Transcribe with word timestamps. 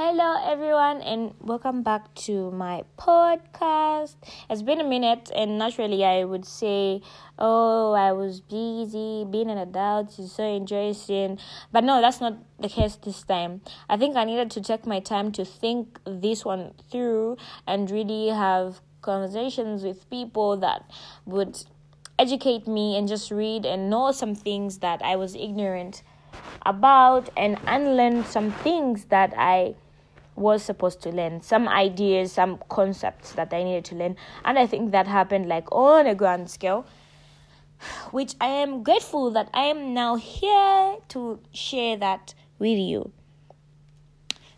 Hello, 0.00 0.36
everyone, 0.46 1.02
and 1.02 1.34
welcome 1.40 1.82
back 1.82 2.14
to 2.14 2.52
my 2.52 2.84
podcast. 2.96 4.14
It's 4.48 4.62
been 4.62 4.80
a 4.80 4.84
minute, 4.84 5.28
and 5.34 5.58
naturally, 5.58 6.04
I 6.04 6.22
would 6.22 6.44
say, 6.44 7.02
Oh, 7.36 7.94
I 7.94 8.12
was 8.12 8.40
busy. 8.40 9.26
Being 9.28 9.50
an 9.50 9.58
adult 9.58 10.16
is 10.20 10.30
so 10.30 10.44
interesting. 10.44 11.40
But 11.72 11.82
no, 11.82 12.00
that's 12.00 12.20
not 12.20 12.38
the 12.60 12.68
case 12.68 12.94
this 12.94 13.24
time. 13.24 13.60
I 13.88 13.96
think 13.96 14.14
I 14.14 14.22
needed 14.22 14.52
to 14.52 14.60
take 14.60 14.86
my 14.86 15.00
time 15.00 15.32
to 15.32 15.44
think 15.44 15.98
this 16.04 16.44
one 16.44 16.74
through 16.92 17.36
and 17.66 17.90
really 17.90 18.28
have 18.28 18.80
conversations 19.02 19.82
with 19.82 20.08
people 20.10 20.56
that 20.58 20.88
would 21.26 21.64
educate 22.20 22.68
me 22.68 22.96
and 22.96 23.08
just 23.08 23.32
read 23.32 23.66
and 23.66 23.90
know 23.90 24.12
some 24.12 24.36
things 24.36 24.78
that 24.78 25.02
I 25.02 25.16
was 25.16 25.34
ignorant 25.34 26.04
about 26.64 27.30
and 27.36 27.58
unlearn 27.66 28.24
some 28.24 28.52
things 28.52 29.06
that 29.06 29.34
I 29.36 29.74
was 30.38 30.62
supposed 30.62 31.00
to 31.02 31.10
learn 31.10 31.42
some 31.42 31.68
ideas 31.68 32.32
some 32.32 32.58
concepts 32.68 33.32
that 33.32 33.52
i 33.52 33.62
needed 33.62 33.84
to 33.84 33.94
learn. 33.94 34.16
And 34.44 34.58
i 34.58 34.66
think 34.66 34.92
that 34.92 35.06
happened 35.06 35.46
like 35.48 35.70
on 35.72 36.06
a 36.06 36.14
grand 36.14 36.50
scale 36.50 36.86
which 38.10 38.34
i 38.40 38.46
am 38.46 38.82
grateful 38.82 39.30
that 39.30 39.48
i 39.54 39.62
am 39.62 39.94
now 39.94 40.16
here 40.16 40.96
to 41.08 41.38
share 41.52 41.96
that 41.96 42.34
with 42.58 42.78
you. 42.78 43.12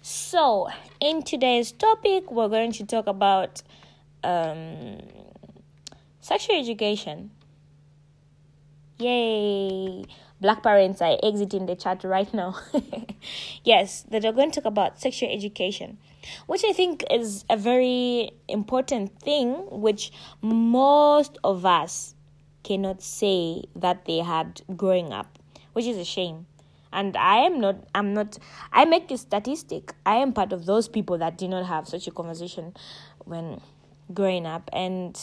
So 0.03 0.69
in 1.01 1.23
today's 1.23 1.73
topic 1.73 2.31
we're 2.31 2.49
going 2.49 2.73
to 2.73 2.87
talk 2.87 3.07
about 3.07 3.63
um, 4.25 4.99
sexual 6.21 6.59
education 6.59 7.31
yay 9.01 10.05
black 10.41 10.63
parents 10.63 11.03
are 11.03 11.19
exiting 11.23 11.67
the 11.67 11.77
chat 11.77 12.03
right 12.03 12.33
now. 12.33 12.57
yes, 13.65 14.05
that 14.11 14.25
are 14.25 14.33
going 14.33 14.51
to 14.51 14.61
talk 14.61 14.69
about 14.69 15.01
sexual 15.01 15.31
education, 15.31 15.99
which 16.47 16.65
I 16.65 16.73
think 16.73 17.05
is 17.11 17.45
a 17.51 17.57
very 17.57 18.33
important 18.49 19.21
thing, 19.21 19.53
which 19.71 20.13
most 20.41 21.39
of 21.45 21.67
us 21.67 22.15
cannot 22.63 23.03
say 23.03 23.65
that 23.77 24.07
they 24.07 24.19
had 24.19 24.63
growing 24.77 25.13
up, 25.13 25.39
which 25.75 25.87
is 25.87 25.97
a 25.97 26.05
shame. 26.05 26.47
And 26.93 27.17
I 27.17 27.37
am 27.37 27.61
not, 27.61 27.77
I'm 27.95 28.15
not, 28.15 28.37
I 28.73 28.85
make 28.85 29.09
this 29.09 29.21
statistic. 29.21 29.95
I 30.05 30.17
am 30.17 30.33
part 30.33 30.53
of 30.53 30.67
those 30.67 30.89
people 30.89 31.19
that 31.19 31.39
did 31.39 31.51
not 31.51 31.67
have 31.67 31.87
such 31.87 32.09
a 32.09 32.11
conversation 32.11 32.75
when 33.25 33.61
growing 34.13 34.45
up. 34.45 34.69
And 34.73 35.17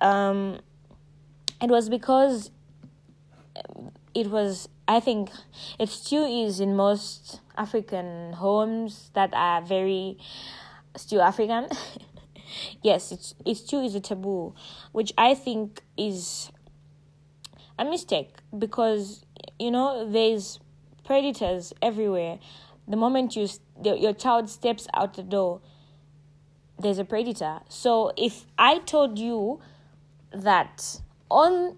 um, 0.00 0.60
it 1.60 1.68
was 1.68 1.88
because 1.88 2.52
it 4.14 4.30
was 4.30 4.68
I 4.86 5.00
think 5.00 5.30
it 5.78 5.88
still 5.88 6.24
is 6.24 6.60
in 6.60 6.76
most 6.76 7.40
African 7.56 8.34
homes 8.34 9.10
that 9.14 9.32
are 9.32 9.62
very 9.62 10.18
still 10.96 11.22
African. 11.22 11.68
yes, 12.82 13.12
it's 13.12 13.34
it 13.44 13.56
still 13.56 13.84
is 13.84 13.94
a 13.94 14.00
taboo, 14.00 14.54
which 14.92 15.12
I 15.16 15.34
think 15.34 15.82
is 15.96 16.50
a 17.78 17.84
mistake 17.84 18.30
because 18.56 19.24
you 19.58 19.70
know 19.70 20.08
there's 20.10 20.60
predators 21.04 21.72
everywhere. 21.82 22.38
The 22.86 22.96
moment 22.96 23.36
you 23.36 23.48
your 23.82 24.12
child 24.12 24.50
steps 24.50 24.86
out 24.94 25.14
the 25.14 25.22
door, 25.22 25.60
there's 26.78 26.98
a 26.98 27.04
predator. 27.04 27.60
So 27.68 28.12
if 28.16 28.44
I 28.58 28.78
told 28.80 29.18
you 29.18 29.60
that 30.32 31.00
on 31.30 31.76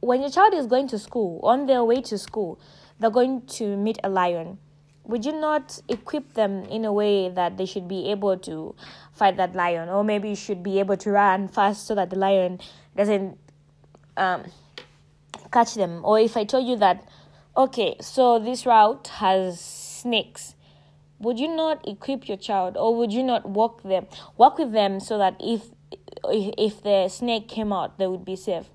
when 0.00 0.22
your 0.22 0.30
child 0.30 0.54
is 0.54 0.66
going 0.66 0.88
to 0.88 0.98
school, 0.98 1.40
on 1.42 1.66
their 1.66 1.84
way 1.84 2.00
to 2.02 2.18
school, 2.18 2.58
they're 2.98 3.10
going 3.10 3.42
to 3.42 3.76
meet 3.76 3.98
a 4.02 4.08
lion. 4.08 4.58
Would 5.04 5.24
you 5.24 5.32
not 5.32 5.80
equip 5.88 6.34
them 6.34 6.64
in 6.64 6.84
a 6.84 6.92
way 6.92 7.28
that 7.28 7.56
they 7.56 7.66
should 7.66 7.88
be 7.88 8.10
able 8.10 8.38
to 8.38 8.74
fight 9.12 9.36
that 9.36 9.54
lion, 9.54 9.88
or 9.88 10.04
maybe 10.04 10.28
you 10.28 10.36
should 10.36 10.62
be 10.62 10.78
able 10.78 10.96
to 10.98 11.10
run 11.10 11.48
fast 11.48 11.86
so 11.86 11.94
that 11.94 12.10
the 12.10 12.16
lion 12.16 12.60
doesn't 12.96 13.38
um, 14.16 14.44
catch 15.50 15.74
them? 15.74 16.00
Or 16.04 16.18
if 16.18 16.36
I 16.36 16.44
told 16.44 16.66
you 16.66 16.76
that, 16.76 17.06
okay, 17.56 17.96
so 18.00 18.38
this 18.38 18.66
route 18.66 19.08
has 19.08 19.60
snakes, 19.60 20.54
would 21.18 21.38
you 21.38 21.54
not 21.54 21.86
equip 21.86 22.28
your 22.28 22.38
child, 22.38 22.76
or 22.76 22.94
would 22.96 23.12
you 23.12 23.22
not 23.22 23.48
walk 23.48 23.82
them, 23.82 24.06
walk 24.36 24.58
with 24.58 24.72
them 24.72 25.00
so 25.00 25.18
that 25.18 25.36
if 25.40 25.68
if 26.24 26.82
the 26.82 27.08
snake 27.08 27.48
came 27.48 27.72
out, 27.72 27.98
they 27.98 28.06
would 28.06 28.24
be 28.24 28.36
safe? 28.36 28.66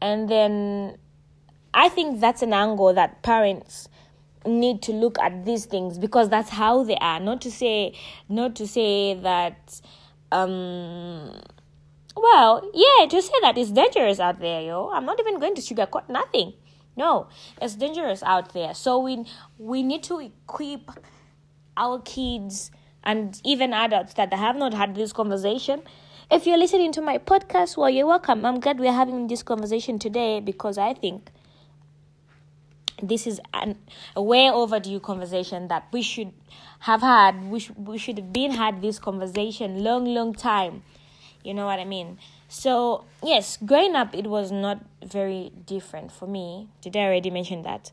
And 0.00 0.28
then 0.28 0.98
I 1.74 1.88
think 1.88 2.20
that's 2.20 2.42
an 2.42 2.52
angle 2.52 2.94
that 2.94 3.22
parents 3.22 3.88
need 4.46 4.82
to 4.82 4.92
look 4.92 5.18
at 5.18 5.44
these 5.44 5.66
things 5.66 5.98
because 5.98 6.28
that's 6.28 6.50
how 6.50 6.84
they 6.84 6.96
are. 6.96 7.20
Not 7.20 7.40
to 7.42 7.50
say 7.50 7.94
not 8.28 8.56
to 8.56 8.66
say 8.66 9.14
that 9.14 9.80
um 10.32 11.32
well, 12.16 12.70
yeah, 12.74 13.06
to 13.06 13.22
say 13.22 13.32
that 13.42 13.56
it's 13.56 13.70
dangerous 13.70 14.18
out 14.18 14.40
there, 14.40 14.60
yo. 14.62 14.90
I'm 14.90 15.06
not 15.06 15.20
even 15.20 15.38
going 15.38 15.54
to 15.54 15.62
sugarcoat 15.62 16.08
nothing. 16.08 16.54
No, 16.96 17.28
it's 17.62 17.76
dangerous 17.76 18.22
out 18.22 18.52
there. 18.52 18.74
So 18.74 18.98
we 18.98 19.24
we 19.58 19.82
need 19.82 20.02
to 20.04 20.18
equip 20.20 20.90
our 21.76 22.00
kids 22.00 22.70
and 23.04 23.40
even 23.44 23.72
adults 23.72 24.14
that 24.14 24.32
have 24.32 24.56
not 24.56 24.74
had 24.74 24.94
this 24.94 25.12
conversation 25.12 25.82
if 26.30 26.46
you're 26.46 26.58
listening 26.58 26.92
to 26.92 27.02
my 27.02 27.18
podcast, 27.18 27.76
well, 27.76 27.90
you're 27.90 28.06
welcome. 28.06 28.46
I'm 28.46 28.60
glad 28.60 28.78
we're 28.78 28.92
having 28.92 29.26
this 29.26 29.42
conversation 29.42 29.98
today 29.98 30.38
because 30.38 30.78
I 30.78 30.94
think 30.94 31.28
this 33.02 33.26
is 33.26 33.40
an, 33.52 33.76
a 34.14 34.22
way 34.22 34.48
overdue 34.48 35.00
conversation 35.00 35.66
that 35.68 35.88
we 35.92 36.02
should 36.02 36.32
have 36.80 37.00
had. 37.00 37.50
We, 37.50 37.58
sh- 37.58 37.72
we 37.76 37.98
should 37.98 38.18
have 38.18 38.32
been 38.32 38.52
had 38.52 38.80
this 38.80 39.00
conversation 39.00 39.82
long, 39.82 40.04
long 40.04 40.32
time. 40.32 40.84
You 41.42 41.52
know 41.52 41.66
what 41.66 41.80
I 41.80 41.84
mean? 41.84 42.18
So, 42.48 43.04
yes, 43.24 43.56
growing 43.56 43.96
up, 43.96 44.14
it 44.14 44.28
was 44.28 44.52
not 44.52 44.84
very 45.04 45.50
different 45.66 46.12
for 46.12 46.28
me. 46.28 46.68
Did 46.80 46.96
I 46.96 47.06
already 47.06 47.30
mention 47.30 47.62
that? 47.62 47.90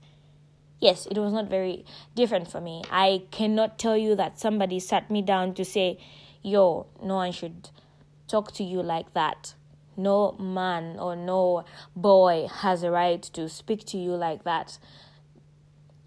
Yes, 0.79 1.07
it 1.09 1.17
was 1.17 1.33
not 1.33 1.49
very 1.49 1.85
different 2.13 2.51
for 2.51 2.61
me. 2.61 2.83
I 2.91 3.23
cannot 3.31 3.79
tell 3.79 3.97
you 3.97 4.15
that 4.15 4.39
somebody 4.39 4.79
sat 4.79 5.09
me 5.09 5.23
down 5.23 5.55
to 5.55 5.65
say, 5.65 5.97
yo, 6.43 6.85
no 7.01 7.15
one 7.15 7.31
should 7.31 7.69
talk 8.27 8.51
to 8.53 8.63
you 8.63 8.81
like 8.81 9.13
that. 9.13 9.53
No 9.95 10.33
man 10.33 10.99
or 10.99 11.15
no 11.15 11.65
boy 11.95 12.47
has 12.51 12.83
a 12.83 12.91
right 12.91 13.21
to 13.21 13.49
speak 13.49 13.85
to 13.85 13.97
you 13.97 14.11
like 14.11 14.43
that. 14.43 14.77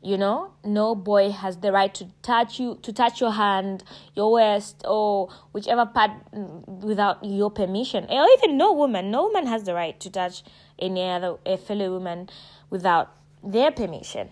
You 0.02 0.16
know, 0.16 0.52
no 0.64 0.94
boy 0.94 1.30
has 1.30 1.58
the 1.58 1.72
right 1.72 1.92
to 1.94 2.06
touch 2.22 2.58
you, 2.58 2.78
to 2.82 2.92
touch 2.92 3.20
your 3.20 3.32
hand, 3.32 3.84
your 4.14 4.32
waist, 4.32 4.82
or 4.88 5.28
whichever 5.52 5.84
part 5.84 6.12
mm, 6.32 6.66
without 6.82 7.22
your 7.22 7.50
permission. 7.50 8.06
Or 8.08 8.26
even 8.38 8.56
no 8.56 8.72
woman, 8.72 9.10
no 9.10 9.24
woman 9.24 9.46
has 9.46 9.64
the 9.64 9.74
right 9.74 9.98
to 10.00 10.08
touch 10.08 10.42
any 10.78 11.02
other 11.02 11.36
a 11.44 11.58
fellow 11.58 11.90
woman 11.90 12.30
without 12.70 13.14
their 13.42 13.70
permission 13.70 14.30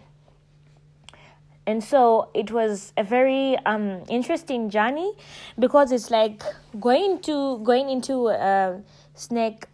and 1.68 1.84
so 1.84 2.30
it 2.32 2.50
was 2.50 2.94
a 2.96 3.04
very 3.04 3.58
um, 3.66 4.02
interesting 4.08 4.70
journey 4.70 5.12
because 5.58 5.92
it's 5.92 6.10
like 6.10 6.42
going 6.80 7.20
to 7.20 7.58
going 7.58 7.90
into 7.90 8.28
a 8.28 8.80
snake 9.14 9.66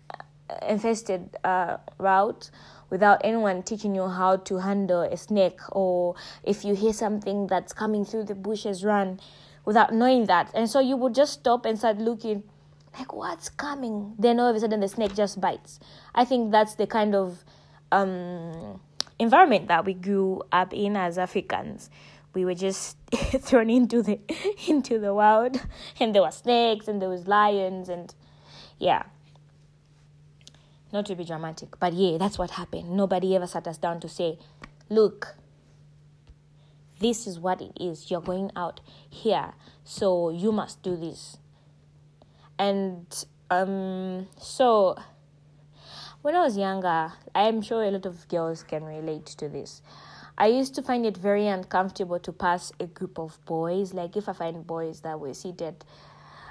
infested 0.68 1.36
uh, 1.44 1.76
route 1.98 2.50
without 2.90 3.20
anyone 3.22 3.62
teaching 3.62 3.94
you 3.94 4.08
how 4.08 4.34
to 4.38 4.58
handle 4.58 5.02
a 5.02 5.16
snake 5.16 5.60
or 5.70 6.16
if 6.42 6.64
you 6.64 6.74
hear 6.74 6.92
something 6.92 7.46
that's 7.46 7.72
coming 7.72 8.04
through 8.04 8.24
the 8.24 8.34
bushes 8.34 8.84
run 8.84 9.20
without 9.64 9.94
knowing 9.94 10.26
that. 10.26 10.50
And 10.52 10.68
so 10.68 10.80
you 10.80 10.96
would 10.96 11.14
just 11.14 11.34
stop 11.34 11.64
and 11.64 11.78
start 11.78 11.98
looking 11.98 12.42
like 12.98 13.12
what's 13.12 13.48
coming? 13.48 14.14
Then 14.18 14.40
all 14.40 14.48
of 14.48 14.56
a 14.56 14.60
sudden 14.60 14.80
the 14.80 14.88
snake 14.88 15.14
just 15.14 15.40
bites. 15.40 15.78
I 16.12 16.24
think 16.24 16.50
that's 16.50 16.74
the 16.74 16.88
kind 16.88 17.14
of 17.14 17.44
um, 17.92 18.80
environment 19.24 19.68
that 19.68 19.84
we 19.84 19.94
grew 19.94 20.42
up 20.52 20.72
in 20.72 20.96
as 20.96 21.18
Africans. 21.18 21.90
We 22.34 22.44
were 22.44 22.54
just 22.54 22.96
thrown 23.40 23.70
into 23.70 24.02
the 24.02 24.20
into 24.68 24.98
the 24.98 25.14
wild, 25.14 25.60
and 26.00 26.14
there 26.14 26.22
were 26.22 26.30
snakes 26.30 26.88
and 26.88 27.00
there 27.00 27.08
was 27.08 27.26
lions 27.26 27.88
and 27.88 28.14
yeah. 28.78 29.04
Not 30.92 31.06
to 31.06 31.16
be 31.16 31.24
dramatic, 31.24 31.70
but 31.80 31.92
yeah, 31.92 32.18
that's 32.18 32.38
what 32.38 32.50
happened. 32.50 32.90
Nobody 32.96 33.34
ever 33.34 33.48
sat 33.48 33.66
us 33.66 33.78
down 33.78 33.98
to 34.00 34.08
say, 34.08 34.38
"Look, 34.88 35.36
this 37.00 37.26
is 37.26 37.40
what 37.40 37.60
it 37.60 37.72
is. 37.80 38.10
You're 38.10 38.20
going 38.20 38.50
out 38.54 38.80
here, 39.08 39.54
so 39.82 40.30
you 40.30 40.52
must 40.52 40.82
do 40.82 40.96
this." 40.96 41.38
And 42.58 43.06
um, 43.50 44.28
so 44.38 44.96
when 46.24 46.34
I 46.34 46.40
was 46.40 46.56
younger, 46.56 47.12
I 47.34 47.48
am 47.48 47.60
sure 47.60 47.84
a 47.84 47.90
lot 47.90 48.06
of 48.06 48.26
girls 48.28 48.62
can 48.62 48.82
relate 48.82 49.26
to 49.26 49.46
this. 49.46 49.82
I 50.38 50.46
used 50.46 50.74
to 50.76 50.82
find 50.82 51.04
it 51.04 51.18
very 51.18 51.48
uncomfortable 51.48 52.18
to 52.20 52.32
pass 52.32 52.72
a 52.80 52.86
group 52.86 53.18
of 53.18 53.38
boys. 53.44 53.92
Like 53.92 54.16
if 54.16 54.26
I 54.26 54.32
find 54.32 54.66
boys 54.66 55.00
that 55.00 55.20
were 55.20 55.34
seated, 55.34 55.84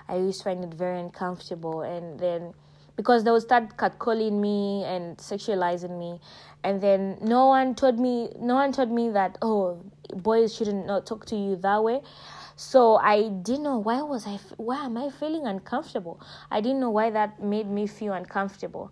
I 0.08 0.18
used 0.18 0.42
to 0.42 0.44
find 0.44 0.64
it 0.64 0.76
very 0.76 1.00
uncomfortable. 1.00 1.82
And 1.82 2.20
then 2.20 2.54
because 2.98 3.24
they 3.24 3.32
would 3.32 3.42
start 3.42 3.76
catcalling 3.76 4.40
me 4.40 4.84
and 4.84 5.18
sexualizing 5.18 5.98
me, 5.98 6.20
and 6.64 6.80
then 6.80 7.18
no 7.20 7.48
one 7.48 7.74
told 7.74 7.98
me, 7.98 8.30
no 8.40 8.54
one 8.54 8.74
told 8.74 8.92
me 8.92 9.10
that 9.10 9.40
oh, 9.42 9.82
boys 10.14 10.54
shouldn't 10.56 10.86
not 10.86 11.08
talk 11.08 11.26
to 11.26 11.36
you 11.36 11.56
that 11.56 11.84
way. 11.84 12.02
So 12.56 12.98
I 12.98 13.30
didn't 13.30 13.64
know 13.64 13.80
why 13.80 14.04
was 14.04 14.28
I 14.28 14.38
why 14.58 14.86
am 14.86 14.98
I 14.98 15.10
feeling 15.10 15.48
uncomfortable? 15.48 16.22
I 16.52 16.62
didn't 16.62 16.80
know 16.80 16.92
why 16.92 17.10
that 17.10 17.42
made 17.42 17.68
me 17.68 17.88
feel 17.88 18.14
uncomfortable. 18.14 18.92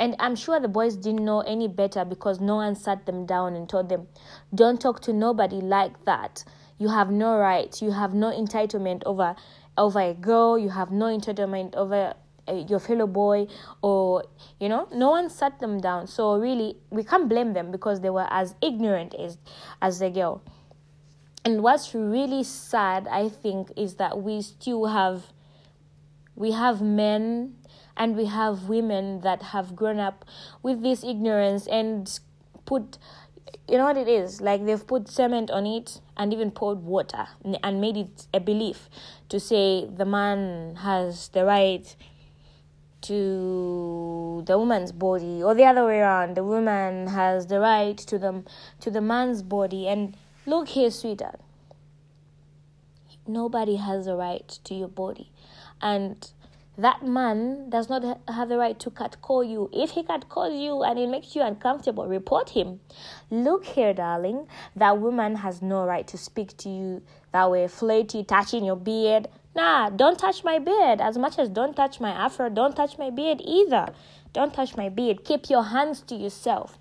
And 0.00 0.16
I'm 0.18 0.34
sure 0.34 0.58
the 0.58 0.66
boys 0.66 0.96
didn't 0.96 1.26
know 1.26 1.42
any 1.42 1.68
better 1.68 2.06
because 2.06 2.40
no 2.40 2.56
one 2.56 2.74
sat 2.74 3.04
them 3.04 3.26
down 3.26 3.54
and 3.54 3.68
told 3.68 3.90
them, 3.90 4.08
don't 4.54 4.80
talk 4.80 5.00
to 5.02 5.12
nobody 5.12 5.60
like 5.60 6.06
that. 6.06 6.42
You 6.78 6.88
have 6.88 7.10
no 7.10 7.36
right. 7.36 7.80
You 7.82 7.90
have 7.90 8.14
no 8.14 8.30
entitlement 8.32 9.02
over 9.04 9.36
over 9.76 10.00
a 10.00 10.14
girl. 10.14 10.58
You 10.58 10.70
have 10.70 10.90
no 10.90 11.04
entitlement 11.06 11.74
over 11.74 12.14
uh, 12.48 12.64
your 12.68 12.80
fellow 12.80 13.06
boy 13.06 13.46
or 13.82 14.24
you 14.58 14.70
know 14.70 14.88
no 14.92 15.10
one 15.10 15.28
sat 15.28 15.60
them 15.60 15.78
down 15.78 16.06
so 16.06 16.36
really 16.36 16.78
we 16.88 17.04
can't 17.04 17.28
blame 17.28 17.52
them 17.52 17.70
because 17.70 18.00
they 18.00 18.08
were 18.10 18.26
as 18.30 18.54
ignorant 18.62 19.14
as 19.14 19.36
as 19.82 19.98
the 19.98 20.08
girl 20.08 20.42
and 21.44 21.62
what's 21.62 21.94
really 21.94 22.42
sad 22.42 23.06
i 23.08 23.28
think 23.28 23.70
is 23.76 23.96
that 23.96 24.22
we 24.22 24.40
still 24.40 24.86
have 24.86 25.26
we 26.34 26.52
have 26.52 26.80
men 26.80 27.54
and 28.00 28.16
we 28.16 28.24
have 28.24 28.64
women 28.64 29.20
that 29.20 29.42
have 29.42 29.76
grown 29.76 29.98
up 29.98 30.24
with 30.62 30.82
this 30.82 31.04
ignorance 31.04 31.66
and 31.66 32.18
put 32.64 32.96
you 33.68 33.76
know 33.76 33.84
what 33.84 33.96
it 33.96 34.08
is? 34.08 34.40
Like 34.40 34.64
they've 34.64 34.84
put 34.84 35.08
cement 35.08 35.50
on 35.50 35.66
it 35.66 36.00
and 36.16 36.32
even 36.32 36.50
poured 36.50 36.78
water 36.78 37.26
and 37.62 37.80
made 37.80 37.96
it 37.96 38.26
a 38.32 38.40
belief 38.40 38.88
to 39.28 39.38
say 39.38 39.86
the 39.86 40.04
man 40.04 40.76
has 40.76 41.28
the 41.28 41.44
right 41.44 41.94
to 43.02 44.42
the 44.46 44.58
woman's 44.58 44.92
body 44.92 45.42
or 45.42 45.54
the 45.54 45.64
other 45.64 45.86
way 45.86 46.00
around 46.00 46.36
the 46.36 46.44
woman 46.44 47.06
has 47.06 47.46
the 47.46 47.58
right 47.58 47.96
to 47.96 48.18
the 48.18 48.42
to 48.80 48.90
the 48.90 49.00
man's 49.00 49.42
body. 49.42 49.88
And 49.88 50.16
look 50.46 50.68
here 50.68 50.90
sweetheart. 50.90 51.40
Nobody 53.26 53.76
has 53.76 54.06
a 54.06 54.14
right 54.14 54.48
to 54.64 54.74
your 54.74 54.88
body. 54.88 55.30
And 55.80 56.30
that 56.80 57.02
man 57.02 57.68
does 57.70 57.88
not 57.88 58.20
have 58.28 58.48
the 58.48 58.56
right 58.56 58.78
to 58.80 58.90
catcall 58.90 59.44
you. 59.44 59.68
If 59.72 59.90
he 59.90 60.02
catcalls 60.02 60.54
you 60.54 60.82
and 60.82 60.98
it 60.98 61.08
makes 61.08 61.34
you 61.36 61.42
uncomfortable, 61.42 62.06
report 62.06 62.50
him. 62.50 62.80
Look 63.30 63.64
here, 63.64 63.92
darling, 63.92 64.46
that 64.76 64.98
woman 64.98 65.36
has 65.36 65.62
no 65.62 65.84
right 65.84 66.06
to 66.08 66.18
speak 66.18 66.56
to 66.58 66.68
you 66.68 67.02
that 67.32 67.50
way, 67.50 67.68
flirty, 67.68 68.24
touching 68.24 68.64
your 68.64 68.76
beard. 68.76 69.28
Nah, 69.54 69.90
don't 69.90 70.18
touch 70.18 70.44
my 70.44 70.58
beard. 70.58 71.00
As 71.00 71.18
much 71.18 71.38
as 71.38 71.48
don't 71.48 71.74
touch 71.74 72.00
my 72.00 72.10
afro, 72.10 72.48
don't 72.48 72.74
touch 72.74 72.98
my 72.98 73.10
beard 73.10 73.40
either. 73.44 73.88
Don't 74.32 74.54
touch 74.54 74.76
my 74.76 74.88
beard. 74.88 75.24
Keep 75.24 75.50
your 75.50 75.64
hands 75.64 76.00
to 76.02 76.14
yourself. 76.14 76.78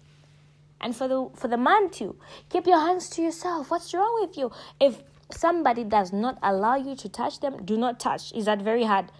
And 0.81 0.95
for 0.95 1.07
the 1.07 1.29
for 1.35 1.47
the 1.47 1.57
man 1.57 1.89
too, 1.89 2.15
keep 2.49 2.65
your 2.65 2.79
hands 2.79 3.09
to 3.09 3.21
yourself. 3.21 3.69
What's 3.69 3.93
wrong 3.93 4.19
with 4.21 4.37
you? 4.37 4.51
If 4.79 5.03
somebody 5.31 5.83
does 5.83 6.13
not 6.13 6.37
allow 6.41 6.75
you 6.75 6.95
to 6.95 7.09
touch 7.09 7.41
them, 7.41 7.65
do 7.65 7.75
not 7.75 7.99
touch. 7.99 8.31
Is 8.33 8.45
that 8.45 8.61
very 8.61 8.85
hard? 8.85 9.11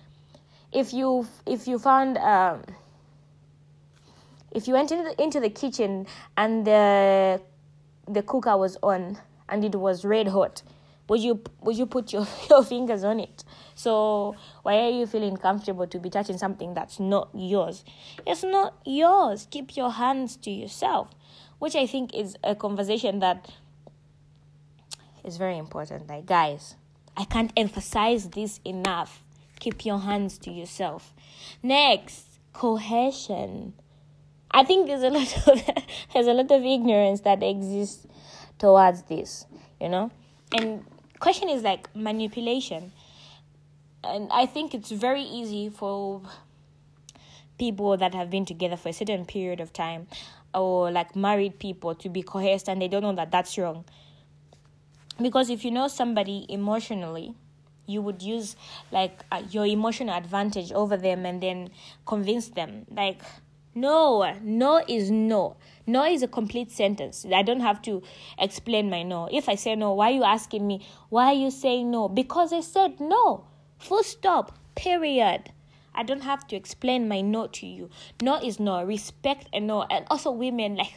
If 0.71 0.93
you 0.93 1.27
if 1.45 1.67
you 1.67 1.79
found 1.79 2.17
um, 2.17 2.63
if 4.51 4.67
you 4.67 4.73
went 4.73 4.91
into 4.91 5.03
the, 5.03 5.23
into 5.23 5.39
the 5.39 5.49
kitchen 5.49 6.07
and 6.37 6.65
the 6.65 7.41
the 8.07 8.23
cooker 8.23 8.57
was 8.57 8.77
on 8.81 9.17
and 9.47 9.63
it 9.63 9.75
was 9.75 10.03
red 10.03 10.27
hot 10.27 10.63
would 11.07 11.21
you 11.21 11.41
would 11.61 11.75
you 11.75 11.85
put 11.85 12.13
your, 12.13 12.27
your 12.49 12.63
fingers 12.63 13.03
on 13.03 13.19
it? 13.19 13.43
So 13.73 14.35
why 14.61 14.75
are 14.81 14.91
you 14.91 15.07
feeling 15.07 15.37
comfortable 15.37 15.87
to 15.87 15.99
be 15.99 16.09
touching 16.09 16.37
something 16.37 16.75
that's 16.75 16.99
not 16.99 17.29
yours? 17.33 17.83
It's 18.27 18.43
not 18.43 18.75
yours. 18.85 19.47
Keep 19.49 19.75
your 19.75 19.91
hands 19.91 20.37
to 20.37 20.51
yourself 20.51 21.09
which 21.59 21.75
i 21.75 21.85
think 21.85 22.15
is 22.15 22.35
a 22.43 22.55
conversation 22.55 23.19
that 23.19 23.49
is 25.23 25.37
very 25.37 25.57
important. 25.57 26.07
Like 26.07 26.25
guys 26.25 26.75
i 27.15 27.25
can't 27.25 27.51
emphasize 27.55 28.29
this 28.29 28.59
enough 28.65 29.23
keep 29.59 29.85
your 29.85 29.99
hands 29.99 30.37
to 30.39 30.51
yourself. 30.51 31.13
Next, 31.61 32.39
coercion. 32.53 33.73
I 34.51 34.63
think 34.63 34.87
there's 34.87 35.03
a 35.03 35.09
lot 35.17 35.47
of 35.47 35.61
there's 36.13 36.27
a 36.27 36.33
lot 36.33 36.51
of 36.51 36.63
ignorance 36.63 37.21
that 37.21 37.43
exists 37.43 38.07
towards 38.57 39.03
this, 39.03 39.45
you 39.79 39.89
know? 39.89 40.11
And 40.57 40.83
question 41.19 41.49
is 41.49 41.63
like 41.63 41.93
manipulation. 41.95 42.91
And 44.03 44.29
I 44.31 44.45
think 44.45 44.73
it's 44.73 44.91
very 44.91 45.23
easy 45.23 45.69
for 45.69 46.21
people 47.57 47.97
that 47.97 48.15
have 48.15 48.29
been 48.29 48.45
together 48.45 48.77
for 48.77 48.89
a 48.89 48.93
certain 48.93 49.25
period 49.25 49.59
of 49.59 49.73
time 49.73 50.07
or 50.53 50.89
like 50.89 51.15
married 51.15 51.59
people 51.59 51.93
to 51.93 52.09
be 52.09 52.23
coerced 52.23 52.69
and 52.69 52.81
they 52.81 52.87
don't 52.87 53.03
know 53.03 53.13
that 53.13 53.31
that's 53.31 53.57
wrong. 53.57 53.85
Because 55.21 55.49
if 55.49 55.65
you 55.65 55.71
know 55.71 55.89
somebody 55.89 56.45
emotionally, 56.47 57.35
you 57.89 58.01
would 58.01 58.21
use 58.21 58.55
like 58.91 59.23
uh, 59.31 59.41
your 59.49 59.65
emotional 59.65 60.15
advantage 60.15 60.71
over 60.71 60.95
them 60.95 61.25
and 61.25 61.41
then 61.41 61.69
convince 62.05 62.49
them. 62.49 62.85
Like 62.89 63.21
no 63.75 64.35
no 64.41 64.83
is 64.87 65.09
no. 65.11 65.55
No 65.87 66.03
is 66.05 66.21
a 66.21 66.27
complete 66.27 66.71
sentence. 66.71 67.25
I 67.33 67.41
don't 67.41 67.61
have 67.61 67.81
to 67.83 68.03
explain 68.37 68.89
my 68.89 69.03
no. 69.03 69.27
If 69.31 69.49
i 69.49 69.55
say 69.55 69.75
no 69.75 69.93
why 69.93 70.11
are 70.11 70.15
you 70.15 70.23
asking 70.23 70.67
me? 70.67 70.85
Why 71.09 71.25
are 71.25 71.39
you 71.45 71.51
saying 71.51 71.89
no? 71.89 72.07
Because 72.07 72.53
i 72.53 72.61
said 72.61 72.99
no. 72.99 73.45
Full 73.77 74.03
stop. 74.03 74.57
Period. 74.75 75.51
I 75.95 76.03
don't 76.03 76.21
have 76.21 76.47
to 76.47 76.55
explain 76.55 77.09
my 77.09 77.21
no 77.21 77.47
to 77.47 77.65
you. 77.65 77.89
No 78.21 78.35
is 78.35 78.59
no. 78.59 78.83
Respect 78.83 79.47
and 79.51 79.67
no. 79.67 79.83
And 79.89 80.05
also 80.09 80.31
women 80.31 80.75
like 80.75 80.93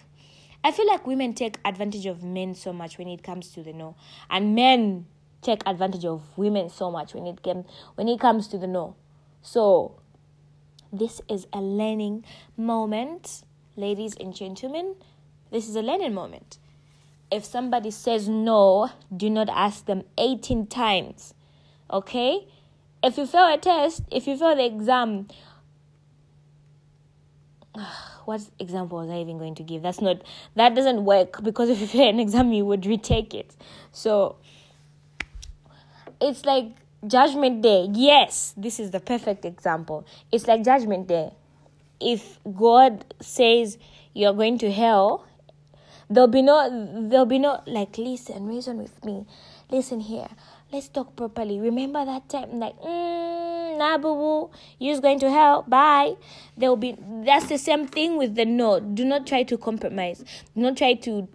I 0.65 0.71
feel 0.71 0.87
like 0.87 1.07
women 1.07 1.35
take 1.35 1.59
advantage 1.65 2.07
of 2.07 2.23
men 2.23 2.55
so 2.55 2.73
much 2.73 2.97
when 2.97 3.09
it 3.09 3.23
comes 3.25 3.51
to 3.53 3.63
the 3.63 3.73
no, 3.73 3.97
and 4.31 4.55
men 4.55 5.07
take 5.43 5.63
advantage 5.67 6.05
of 6.05 6.23
women 6.37 6.71
so 6.71 6.91
much 6.91 7.15
when 7.15 7.27
it 7.27 7.43
came 7.43 7.65
when 7.97 8.09
it 8.09 8.19
comes 8.19 8.49
to 8.49 8.59
the 8.59 8.67
no. 8.67 8.97
So 9.43 10.01
this 10.93 11.21
is 11.29 11.47
a 11.53 11.61
learning 11.61 12.25
moment, 12.57 13.45
ladies 13.77 14.15
and 14.19 14.35
gentlemen. 14.35 14.95
This 15.51 15.69
is 15.69 15.77
a 15.77 15.83
learning 15.83 16.15
moment. 16.15 16.59
If 17.31 17.45
somebody 17.45 17.91
says 17.91 18.29
no, 18.29 18.91
do 19.15 19.31
not 19.31 19.49
ask 19.49 19.87
them 19.87 20.05
18 20.19 20.67
times. 20.67 21.35
Okay? 21.91 22.47
If 23.03 23.17
you 23.17 23.27
fail 23.27 23.53
a 23.53 23.59
test, 23.59 24.03
if 24.11 24.27
you 24.27 24.37
fail 24.37 24.55
the 24.55 24.65
exam, 24.65 25.29
what 28.25 28.43
example 28.59 28.99
was 28.99 29.11
I 29.11 29.19
even 29.19 29.39
going 29.39 29.55
to 29.57 29.63
give? 29.63 29.83
That's 29.83 30.01
not 30.01 30.23
that 30.55 30.75
doesn't 30.75 31.05
work 31.05 31.43
because 31.43 31.71
if 31.71 31.81
you 31.81 31.87
fail 31.87 32.09
an 32.09 32.21
exam, 32.21 32.53
you 32.53 32.65
would 32.67 32.87
retake 32.87 33.35
it. 33.35 33.57
So 33.91 34.37
it's 36.23 36.45
like 36.45 36.67
judgment 37.07 37.63
day. 37.63 37.89
Yes, 37.93 38.55
this 38.57 38.79
is 38.79 38.91
the 38.91 39.01
perfect 39.01 39.45
example. 39.45 40.07
It's 40.31 40.47
like 40.47 40.65
judgment 40.65 41.09
day. 41.09 41.31
If 42.01 42.39
God 42.57 43.05
says 43.21 43.79
you're 44.15 44.33
going 44.35 44.59
to 44.59 44.71
hell, 44.73 45.27
there'll 46.09 46.29
be 46.29 46.43
no 46.43 47.09
there'll 47.09 47.27
be 47.27 47.39
no 47.39 47.63
like 47.67 47.99
listen, 47.99 48.47
reason 48.47 48.79
with 48.79 49.05
me. 49.05 49.27
Listen 49.71 50.01
here. 50.01 50.29
Let's 50.73 50.89
talk 50.89 51.17
properly. 51.17 51.61
Remember 51.61 52.05
that 52.05 52.29
time 52.29 52.59
like 52.59 52.79
mm, 52.81 53.79
nah 53.79 53.99
boo 53.99 54.15
boo, 54.15 54.51
you're 54.79 55.01
going 55.01 55.19
to 55.21 55.31
hell. 55.31 55.63
Bye. 55.67 56.15
There'll 56.57 56.77
be 56.77 56.97
that's 57.25 57.47
the 57.47 57.59
same 57.59 57.87
thing 57.87 58.17
with 58.17 58.35
the 58.35 58.45
no. 58.45 58.81
Do 58.81 59.05
not 59.05 59.27
try 59.27 59.43
to 59.45 59.59
compromise. 59.59 60.25
Do 60.55 60.63
not 60.63 60.77
try 60.77 60.95
to 60.95 61.29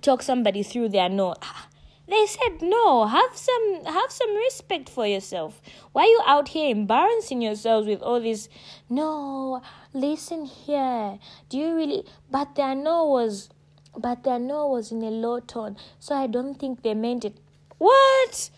talk 0.00 0.22
somebody 0.22 0.62
through 0.62 0.90
their 0.90 1.08
no. 1.08 1.34
Ah, 1.42 1.68
they 2.12 2.26
said, 2.26 2.62
"No, 2.62 3.06
have 3.06 3.36
some 3.36 3.84
have 3.84 4.10
some 4.10 4.34
respect 4.36 4.88
for 4.88 5.06
yourself. 5.06 5.62
Why 5.92 6.02
are 6.02 6.06
you 6.06 6.20
out 6.26 6.48
here 6.48 6.70
embarrassing 6.70 7.40
yourselves 7.40 7.86
with 7.86 8.02
all 8.02 8.20
this? 8.20 8.48
No, 8.88 9.62
listen 9.94 10.44
here. 10.44 11.18
Do 11.48 11.58
you 11.58 11.74
really? 11.74 12.04
But 12.30 12.54
their 12.54 12.74
no 12.74 13.06
was, 13.06 13.48
but 13.96 14.24
their 14.24 14.38
no 14.38 14.68
was 14.68 14.92
in 14.92 15.02
a 15.02 15.10
low 15.10 15.40
tone, 15.40 15.76
so 15.98 16.14
I 16.14 16.26
don't 16.26 16.54
think 16.54 16.82
they 16.82 16.94
meant 16.94 17.24
it. 17.24 17.38
What? 17.78 18.50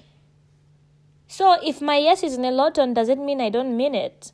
So 1.29 1.57
if 1.63 1.81
my 1.81 1.97
yes 1.99 2.23
is 2.23 2.37
in 2.37 2.45
a 2.45 2.51
low 2.51 2.71
tone, 2.71 2.95
does 2.95 3.09
it 3.09 3.19
mean 3.19 3.41
I 3.41 3.51
don't 3.51 3.77
mean 3.77 3.95
it? 3.95 4.33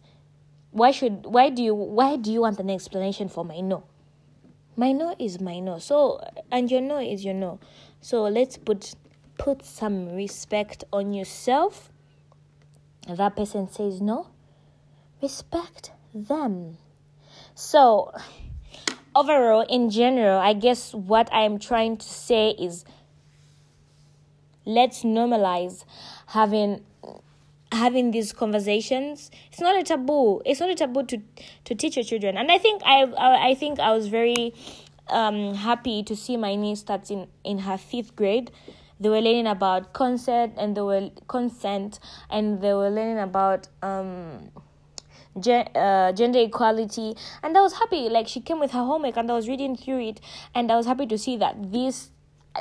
Why 0.71 0.91
should? 0.91 1.27
Why 1.27 1.51
do 1.51 1.63
you? 1.63 1.75
Why 1.75 2.17
do 2.17 2.33
you 2.33 2.41
want 2.41 2.59
an 2.59 2.71
explanation 2.71 3.29
for 3.29 3.45
my 3.45 3.61
no? 3.61 3.85
My 4.77 4.93
no 4.93 5.15
is 5.19 5.41
my 5.41 5.59
no. 5.61 5.79
So 5.79 6.21
and 6.51 6.71
your 6.71 6.81
no 6.81 6.99
is 6.99 7.25
your 7.25 7.35
no. 7.35 7.59
So 8.01 8.23
let's 8.25 8.57
put 8.57 8.95
put 9.41 9.65
some 9.65 10.15
respect 10.15 10.85
on 10.93 11.15
yourself, 11.15 11.91
that 13.09 13.35
person 13.35 13.69
says 13.69 14.01
no, 14.01 14.29
respect 15.23 15.93
them. 16.15 16.77
So, 17.55 18.13
overall, 19.17 19.63
in 19.63 19.89
general, 19.89 20.39
I 20.39 20.53
guess 20.53 20.93
what 20.93 21.33
I 21.33 21.43
am 21.45 21.59
trying 21.59 21.97
to 21.97 22.07
say 22.07 22.51
is 22.51 22.85
let's 24.67 25.05
normalize 25.05 25.85
having 26.27 26.85
having 27.73 28.11
these 28.11 28.35
conversations. 28.35 29.31
It's 29.51 29.61
not 29.61 29.79
a 29.79 29.83
taboo. 29.83 30.43
It's 30.45 30.61
not 30.61 30.69
a 30.69 30.75
taboo 30.75 31.05
to 31.05 31.19
to 31.65 31.75
teach 31.75 31.97
your 31.97 32.05
children. 32.05 32.37
And 32.37 32.53
i 32.53 32.59
think 32.59 32.83
i 32.85 33.05
i, 33.51 33.55
think 33.55 33.81
i 33.81 33.93
was 33.93 34.09
very 34.09 34.53
um 35.09 35.55
happy 35.55 36.03
to 36.03 36.15
see 36.15 36.37
my 36.37 36.57
niece 36.57 36.81
starts 36.81 37.11
in 37.11 37.27
in 37.43 37.61
her 37.61 37.79
fifth 37.79 38.15
grade 38.17 38.51
they 39.01 39.09
were 39.09 39.21
learning 39.21 39.47
about 39.47 39.93
consent 39.93 40.55
and 40.59 40.77
they 40.77 40.83
were 40.83 41.11
consent 41.27 41.99
and 42.31 42.61
they 42.61 42.73
were 42.73 42.91
learning 42.91 43.19
about 43.19 43.69
um 43.83 44.51
uh, 45.37 46.13
gender 46.13 46.41
equality. 46.41 47.17
And 47.43 47.57
i 47.57 47.61
was 47.63 47.75
happy 47.75 48.09
like 48.09 48.29
she 48.29 48.41
came 48.41 48.61
with 48.61 48.73
her 48.73 48.85
homework 48.85 49.17
and 49.17 49.31
i 49.31 49.35
was 49.35 49.49
reading 49.49 49.77
through 49.77 50.01
it 50.09 50.21
and 50.55 50.71
i 50.71 50.77
was 50.77 50.87
happy 50.87 51.07
to 51.07 51.17
see 51.17 51.37
that 51.37 51.73
this 51.73 52.11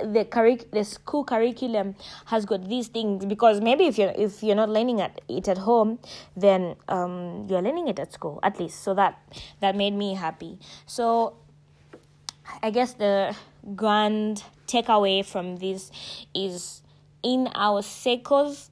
the 0.03 0.24
curric- 0.25 0.72
the 0.72 0.84
school 0.84 1.24
curriculum 1.24 1.96
has 2.25 2.46
got 2.46 2.67
these 2.69 2.88
things 2.88 3.25
because 3.25 3.60
maybe 3.60 3.86
if 3.86 3.98
you're 3.98 4.13
if 4.15 4.43
you're 4.43 4.55
not 4.55 4.69
learning 4.69 5.01
at 5.01 5.19
it 5.27 5.48
at 5.48 5.58
home 5.58 6.00
then 6.38 6.75
um 6.88 7.48
you're 7.50 7.62
learning 7.62 7.88
it 7.88 8.00
at 8.00 8.13
school 8.13 8.39
at 8.43 8.60
least. 8.60 8.81
So 8.84 8.93
that 8.93 9.17
that 9.62 9.75
made 9.75 9.93
me 9.93 10.13
happy. 10.13 10.60
So 10.86 11.36
i 12.63 12.69
guess 12.72 12.93
the 12.93 13.36
grand 13.75 14.43
takeaway 14.70 15.26
from 15.26 15.58
this 15.58 15.92
is 16.34 16.82
in 17.24 17.50
our 17.56 17.82
circles 17.82 18.70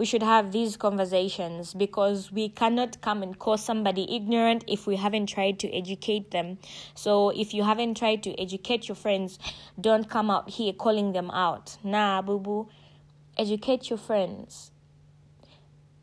we 0.00 0.06
should 0.06 0.22
have 0.22 0.50
these 0.50 0.78
conversations 0.78 1.74
because 1.74 2.32
we 2.32 2.48
cannot 2.48 3.02
come 3.02 3.22
and 3.22 3.38
call 3.38 3.58
somebody 3.58 4.06
ignorant 4.16 4.64
if 4.66 4.86
we 4.86 4.96
haven't 4.96 5.26
tried 5.26 5.58
to 5.58 5.70
educate 5.76 6.30
them. 6.30 6.56
So 6.94 7.28
if 7.28 7.52
you 7.52 7.64
haven't 7.64 7.98
tried 7.98 8.22
to 8.22 8.30
educate 8.40 8.88
your 8.88 8.94
friends, 8.94 9.38
don't 9.78 10.08
come 10.08 10.30
out 10.30 10.48
here 10.48 10.72
calling 10.72 11.12
them 11.12 11.30
out. 11.32 11.76
Nah, 11.84 12.22
boo 12.22 12.38
boo. 12.38 12.70
Educate 13.36 13.90
your 13.90 13.98
friends. 13.98 14.70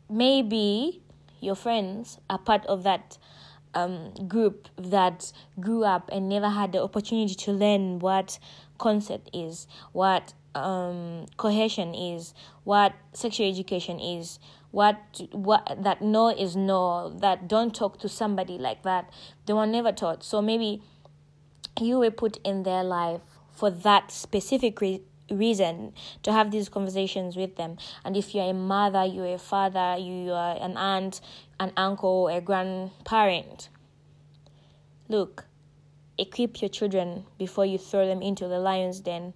Maybe 0.08 1.02
your 1.40 1.56
friends 1.56 2.18
are 2.30 2.38
part 2.38 2.64
of 2.66 2.84
that 2.84 3.18
um, 3.78 4.12
group 4.26 4.68
that 4.76 5.32
grew 5.60 5.84
up 5.84 6.08
and 6.12 6.28
never 6.28 6.48
had 6.48 6.72
the 6.72 6.82
opportunity 6.82 7.34
to 7.34 7.52
learn 7.52 7.98
what 7.98 8.38
consent 8.78 9.28
is, 9.32 9.66
what 9.92 10.32
um, 10.54 11.26
coercion 11.36 11.94
is, 11.94 12.34
what 12.64 12.94
sexual 13.12 13.48
education 13.48 14.00
is, 14.00 14.38
what 14.70 14.98
what 15.32 15.78
that 15.82 16.02
no 16.02 16.28
is 16.28 16.56
no, 16.56 17.10
that 17.20 17.48
don't 17.48 17.74
talk 17.74 17.98
to 18.00 18.08
somebody 18.08 18.58
like 18.58 18.82
that. 18.82 19.10
They 19.46 19.52
were 19.52 19.66
never 19.66 19.92
taught. 19.92 20.22
So 20.22 20.42
maybe 20.42 20.82
you 21.80 21.98
were 21.98 22.10
put 22.10 22.38
in 22.44 22.64
their 22.64 22.84
life 22.84 23.20
for 23.50 23.70
that 23.70 24.10
specific 24.10 24.80
re- 24.80 25.02
reason 25.30 25.92
to 26.22 26.32
have 26.32 26.50
these 26.50 26.68
conversations 26.68 27.36
with 27.36 27.56
them. 27.56 27.78
And 28.04 28.16
if 28.16 28.34
you're 28.34 28.50
a 28.50 28.54
mother, 28.54 29.04
you're 29.04 29.34
a 29.34 29.38
father, 29.38 29.96
you 29.98 30.32
are 30.32 30.56
an 30.60 30.76
aunt, 30.76 31.20
an 31.60 31.72
uncle, 31.76 32.28
a 32.28 32.40
grandparent, 32.40 33.68
look, 35.08 35.46
equip 36.16 36.60
your 36.60 36.68
children 36.68 37.24
before 37.38 37.66
you 37.66 37.78
throw 37.78 38.06
them 38.06 38.22
into 38.22 38.48
the 38.48 38.58
lion's 38.58 39.00
den 39.00 39.34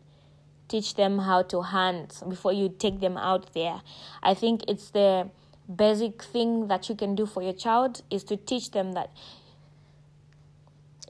teach 0.72 0.94
them 0.94 1.18
how 1.18 1.42
to 1.42 1.60
hunt 1.60 2.22
before 2.26 2.52
you 2.52 2.66
take 2.70 3.00
them 3.00 3.18
out 3.18 3.52
there. 3.52 3.82
I 4.22 4.32
think 4.32 4.64
it's 4.66 4.90
the 4.90 5.28
basic 5.76 6.22
thing 6.22 6.68
that 6.68 6.88
you 6.88 6.94
can 6.94 7.14
do 7.14 7.26
for 7.26 7.42
your 7.42 7.52
child 7.52 8.02
is 8.10 8.24
to 8.24 8.38
teach 8.38 8.70
them 8.70 8.92
that 8.92 9.10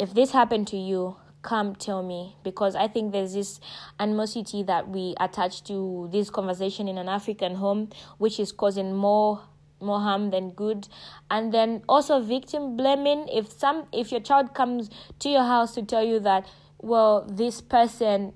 if 0.01 0.15
this 0.15 0.33
happened 0.33 0.67
to 0.69 0.77
you, 0.77 1.17
come 1.43 1.75
tell 1.75 2.03
me 2.03 2.37
because 2.43 2.75
I 2.75 2.89
think 2.89 3.13
there's 3.13 3.35
this 3.35 3.61
animosity 3.99 4.63
that 4.65 4.89
we 4.89 5.15
attach 5.21 5.65
to 5.65 6.09
this 6.13 6.31
conversation 6.31 6.89
in 6.89 6.99
an 6.99 7.09
African 7.09 7.57
home, 7.57 7.91
which 8.19 8.41
is 8.41 8.53
causing 8.53 8.95
more 8.95 9.43
more 9.81 10.01
harm 10.01 10.31
than 10.31 10.51
good 10.51 10.87
and 11.29 11.53
then 11.53 11.83
also 11.89 12.21
victim 12.23 12.77
blaming 12.77 13.27
if 13.27 13.51
some 13.51 13.85
if 13.93 14.13
your 14.13 14.21
child 14.21 14.55
comes 14.55 14.89
to 15.19 15.29
your 15.29 15.43
house 15.43 15.75
to 15.75 15.83
tell 15.83 16.05
you 16.05 16.21
that 16.21 16.47
well 16.81 17.27
this 17.29 17.61
person 17.61 18.33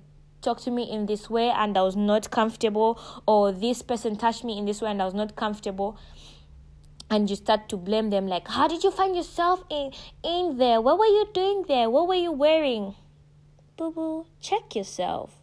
talked 0.46 0.62
to 0.62 0.70
me 0.70 0.88
in 0.90 1.06
this 1.06 1.28
way 1.28 1.48
and 1.50 1.76
I 1.76 1.82
was 1.82 1.96
not 1.96 2.30
comfortable, 2.30 3.00
or 3.26 3.52
this 3.52 3.82
person 3.82 4.16
touched 4.16 4.44
me 4.44 4.56
in 4.56 4.64
this 4.64 4.80
way 4.80 4.90
and 4.90 5.02
I 5.02 5.04
was 5.04 5.14
not 5.14 5.34
comfortable. 5.34 5.98
And 7.08 7.30
you 7.30 7.36
start 7.36 7.68
to 7.68 7.76
blame 7.76 8.10
them, 8.10 8.26
like, 8.26 8.48
how 8.48 8.66
did 8.66 8.82
you 8.82 8.90
find 8.90 9.14
yourself 9.14 9.62
in 9.70 9.92
in 10.24 10.58
there? 10.58 10.80
What 10.80 10.98
were 10.98 11.06
you 11.06 11.28
doing 11.32 11.64
there? 11.68 11.88
What 11.88 12.08
were 12.08 12.14
you 12.14 12.32
wearing? 12.32 12.94
Boo 13.76 13.92
boo, 13.92 14.26
check 14.40 14.74
yourself. 14.74 15.36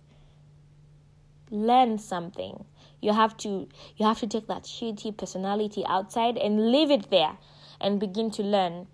Learn 1.50 1.98
something. 1.98 2.66
You 3.00 3.14
have 3.14 3.38
to 3.38 3.68
you 3.98 4.06
have 4.06 4.20
to 4.20 4.28
take 4.28 4.48
that 4.48 4.64
shitty 4.64 5.16
personality 5.18 5.84
outside 5.88 6.38
and 6.38 6.72
leave 6.72 6.92
it 6.92 7.10
there 7.10 7.38
and 7.80 8.00
begin 8.00 8.32
to 8.32 8.44
learn 8.44 8.88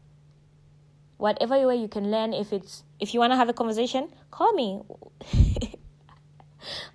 whatever 1.17 1.67
way 1.67 1.75
you 1.75 1.87
can 1.87 2.09
learn 2.09 2.33
if 2.33 2.53
it's 2.53 2.83
if 2.99 3.13
you 3.13 3.19
want 3.19 3.31
to 3.31 3.37
have 3.37 3.49
a 3.49 3.53
conversation 3.53 4.09
call 4.31 4.53
me 4.53 4.81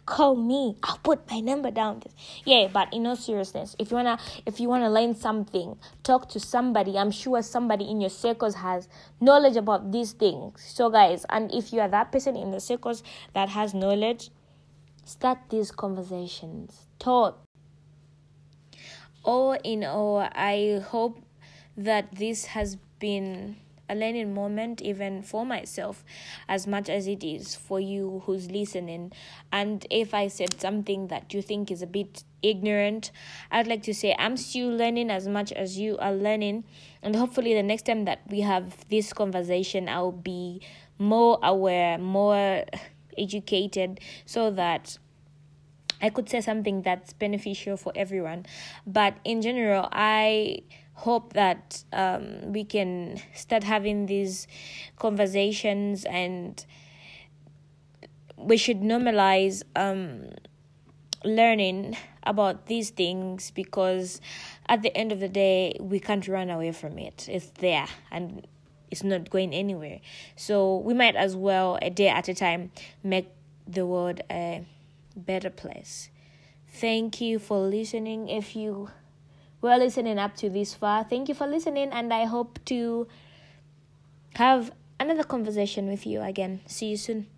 call 0.06 0.36
me 0.36 0.76
i'll 0.82 0.98
put 0.98 1.30
my 1.30 1.40
number 1.40 1.70
down. 1.70 2.02
Yeah 2.44 2.68
but 2.72 2.92
in 2.92 3.06
all 3.06 3.16
seriousness 3.16 3.74
if 3.78 3.90
you 3.90 3.96
wanna 3.96 4.18
if 4.46 4.60
you 4.60 4.68
wanna 4.68 4.90
learn 4.90 5.14
something 5.14 5.76
talk 6.02 6.28
to 6.30 6.40
somebody. 6.40 6.98
I'm 6.98 7.10
sure 7.10 7.42
somebody 7.42 7.90
in 7.90 8.00
your 8.00 8.10
circles 8.10 8.54
has 8.56 8.88
knowledge 9.20 9.56
about 9.56 9.92
these 9.92 10.12
things. 10.12 10.62
So 10.62 10.90
guys 10.90 11.24
and 11.30 11.52
if 11.52 11.72
you 11.72 11.80
are 11.80 11.88
that 11.88 12.12
person 12.12 12.36
in 12.36 12.50
the 12.50 12.60
circles 12.60 13.02
that 13.32 13.48
has 13.48 13.74
knowledge 13.74 14.30
start 15.04 15.38
these 15.50 15.70
conversations. 15.70 16.86
Talk. 16.98 17.40
All 19.22 19.56
in 19.64 19.84
all 19.84 20.18
i 20.34 20.82
hope 20.86 21.18
that 21.76 22.14
this 22.14 22.44
has 22.46 22.76
been 22.98 23.56
a 23.88 23.94
learning 23.94 24.32
moment 24.34 24.80
even 24.82 25.22
for 25.22 25.44
myself 25.44 26.04
as 26.48 26.66
much 26.66 26.88
as 26.88 27.06
it 27.06 27.22
is 27.22 27.54
for 27.54 27.80
you 27.80 28.22
who's 28.26 28.50
listening 28.50 29.12
and 29.52 29.86
if 29.90 30.14
i 30.14 30.28
said 30.28 30.60
something 30.60 31.08
that 31.08 31.32
you 31.34 31.42
think 31.42 31.70
is 31.70 31.82
a 31.82 31.86
bit 31.86 32.24
ignorant 32.42 33.10
i'd 33.50 33.66
like 33.66 33.82
to 33.82 33.94
say 33.94 34.14
i'm 34.18 34.36
still 34.36 34.68
learning 34.68 35.10
as 35.10 35.26
much 35.26 35.52
as 35.52 35.78
you 35.78 35.96
are 35.98 36.12
learning 36.12 36.64
and 37.02 37.16
hopefully 37.16 37.54
the 37.54 37.62
next 37.62 37.86
time 37.86 38.04
that 38.04 38.20
we 38.28 38.40
have 38.40 38.88
this 38.88 39.12
conversation 39.12 39.88
i'll 39.88 40.12
be 40.12 40.60
more 40.98 41.38
aware 41.42 41.98
more 41.98 42.64
educated 43.16 44.00
so 44.26 44.50
that 44.50 44.98
I 46.02 46.10
could 46.10 46.28
say 46.28 46.42
something 46.42 46.82
that's 46.82 47.14
beneficial 47.14 47.78
for 47.78 47.92
everyone. 47.96 48.44
But 48.86 49.16
in 49.24 49.40
general, 49.40 49.88
I 49.90 50.62
hope 50.94 51.32
that 51.34 51.84
um, 51.92 52.52
we 52.52 52.64
can 52.64 53.20
start 53.34 53.64
having 53.64 54.06
these 54.06 54.46
conversations 54.96 56.04
and 56.04 56.64
we 58.36 58.56
should 58.56 58.80
normalize 58.80 59.62
um, 59.76 60.30
learning 61.24 61.96
about 62.22 62.66
these 62.66 62.90
things 62.90 63.50
because 63.50 64.20
at 64.68 64.82
the 64.82 64.96
end 64.96 65.12
of 65.12 65.20
the 65.20 65.28
day 65.28 65.76
we 65.80 66.00
can't 66.00 66.26
run 66.28 66.50
away 66.50 66.72
from 66.72 66.98
it. 66.98 67.28
It's 67.28 67.50
there 67.58 67.86
and 68.10 68.46
it's 68.90 69.02
not 69.02 69.30
going 69.30 69.52
anywhere. 69.52 70.00
So 70.36 70.78
we 70.78 70.94
might 70.94 71.16
as 71.16 71.36
well 71.36 71.78
a 71.82 71.90
day 71.90 72.08
at 72.08 72.28
a 72.28 72.34
time 72.34 72.70
make 73.02 73.28
the 73.66 73.84
world 73.86 74.20
a 74.30 74.64
better 75.16 75.50
place. 75.50 76.10
Thank 76.68 77.20
you 77.20 77.38
for 77.38 77.58
listening. 77.58 78.28
If 78.28 78.56
you 78.56 78.90
were 79.64 79.78
listening 79.78 80.18
up 80.18 80.36
to 80.36 80.50
this 80.50 80.74
far. 80.74 81.04
Thank 81.04 81.28
you 81.28 81.34
for 81.34 81.46
listening, 81.46 81.90
and 81.90 82.12
I 82.12 82.24
hope 82.24 82.58
to 82.66 83.08
have 84.34 84.72
another 85.00 85.24
conversation 85.24 85.88
with 85.88 86.06
you 86.06 86.20
again. 86.20 86.60
See 86.66 86.90
you 86.90 86.96
soon. 86.96 87.33